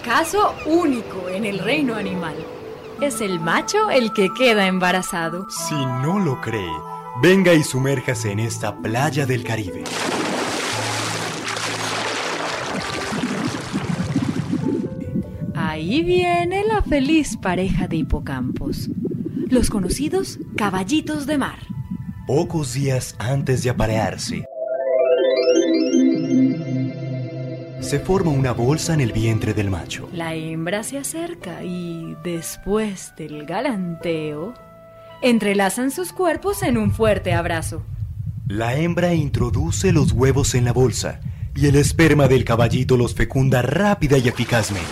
caso 0.00 0.54
único 0.66 1.28
en 1.28 1.44
el 1.44 1.58
reino 1.58 1.94
animal. 1.94 2.34
Es 3.00 3.20
el 3.20 3.40
macho 3.40 3.90
el 3.90 4.12
que 4.12 4.28
queda 4.32 4.66
embarazado. 4.66 5.46
Si 5.50 5.74
no 5.74 6.18
lo 6.18 6.40
cree, 6.40 6.72
venga 7.22 7.54
y 7.54 7.62
sumérjase 7.62 8.32
en 8.32 8.40
esta 8.40 8.76
playa 8.76 9.26
del 9.26 9.44
Caribe. 9.44 9.84
Ahí 15.54 16.02
viene 16.02 16.64
la 16.64 16.82
feliz 16.82 17.36
pareja 17.36 17.86
de 17.86 17.96
hipocampos, 17.96 18.90
los 19.48 19.70
conocidos 19.70 20.38
caballitos 20.56 21.26
de 21.26 21.38
mar. 21.38 21.58
Pocos 22.26 22.74
días 22.74 23.16
antes 23.18 23.62
de 23.62 23.70
aparearse, 23.70 24.46
se 27.80 27.98
forma 27.98 28.30
una 28.30 28.52
bolsa 28.52 28.94
en 28.94 29.00
el 29.00 29.12
vientre 29.12 29.54
del 29.54 29.70
macho. 29.70 30.08
La 30.12 30.34
hembra 30.34 30.82
se 30.82 30.98
acerca 30.98 31.64
y, 31.64 32.16
después 32.22 33.14
del 33.16 33.46
galanteo, 33.46 34.54
entrelazan 35.22 35.90
sus 35.90 36.12
cuerpos 36.12 36.62
en 36.62 36.78
un 36.78 36.92
fuerte 36.92 37.32
abrazo. 37.32 37.82
La 38.46 38.76
hembra 38.76 39.14
introduce 39.14 39.92
los 39.92 40.12
huevos 40.12 40.54
en 40.54 40.64
la 40.64 40.72
bolsa 40.72 41.20
y 41.54 41.66
el 41.66 41.76
esperma 41.76 42.28
del 42.28 42.44
caballito 42.44 42.96
los 42.96 43.14
fecunda 43.14 43.62
rápida 43.62 44.18
y 44.18 44.28
eficazmente. 44.28 44.86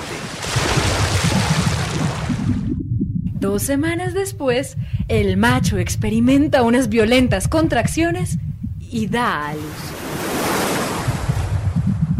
Dos 3.40 3.62
semanas 3.62 4.14
después, 4.14 4.76
el 5.06 5.36
macho 5.36 5.78
experimenta 5.78 6.62
unas 6.62 6.88
violentas 6.88 7.46
contracciones 7.48 8.38
y 8.80 9.06
da 9.06 9.48
a 9.48 9.54
luz. 9.54 10.07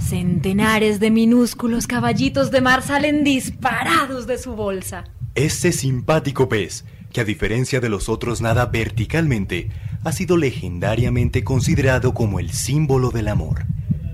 Centenares 0.09 1.01
de 1.01 1.11
minúsculos 1.11 1.87
caballitos 1.87 2.51
de 2.51 2.63
mar 2.63 2.81
salen 2.83 3.25
disparados 3.25 4.27
de 4.27 4.39
su 4.39 4.57
bolsa. 4.57 5.05
Este 5.35 5.71
simpático 5.71 6.49
pez, 6.49 6.87
que 7.13 7.21
a 7.21 7.25
diferencia 7.25 7.79
de 7.79 7.91
los 7.91 8.09
otros 8.09 8.41
nada 8.41 8.65
verticalmente, 8.65 9.69
ha 10.05 10.13
sido 10.13 10.39
legendariamente 10.39 11.45
considerado 11.45 12.15
como 12.15 12.41
el 12.41 12.53
símbolo 12.53 13.11
del 13.11 13.29
amor. 13.29 13.67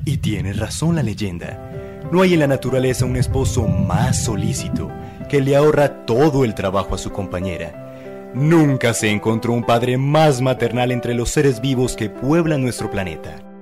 Y 0.04 0.16
tiene 0.16 0.52
razón 0.52 0.96
la 0.96 1.04
leyenda. 1.04 2.02
No 2.10 2.22
hay 2.22 2.34
en 2.34 2.40
la 2.40 2.48
naturaleza 2.48 3.04
un 3.04 3.14
esposo 3.14 3.68
más 3.68 4.24
solícito 4.24 4.90
que 5.28 5.40
le 5.40 5.54
ahorra 5.54 6.06
todo 6.06 6.44
el 6.44 6.56
trabajo 6.56 6.96
a 6.96 6.98
su 6.98 7.12
compañera. 7.12 8.32
Nunca 8.34 8.94
se 8.94 9.10
encontró 9.10 9.52
un 9.52 9.62
padre 9.62 9.96
más 9.96 10.40
maternal 10.40 10.90
entre 10.90 11.14
los 11.14 11.30
seres 11.30 11.60
vivos 11.60 11.94
que 11.94 12.10
pueblan 12.10 12.62
nuestro 12.62 12.90
planeta. 12.90 13.53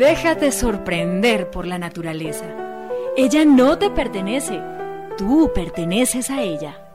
Déjate 0.00 0.50
sorprender 0.50 1.50
por 1.50 1.66
la 1.66 1.76
naturaleza. 1.76 2.46
Ella 3.18 3.44
no 3.44 3.76
te 3.76 3.90
pertenece, 3.90 4.58
tú 5.18 5.52
perteneces 5.54 6.30
a 6.30 6.40
ella. 6.40 6.89